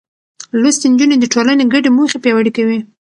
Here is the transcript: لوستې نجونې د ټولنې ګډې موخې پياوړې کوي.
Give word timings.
لوستې 0.61 0.87
نجونې 0.91 1.15
د 1.19 1.25
ټولنې 1.33 1.63
ګډې 1.73 1.89
موخې 1.97 2.17
پياوړې 2.23 2.51
کوي. 2.57 2.79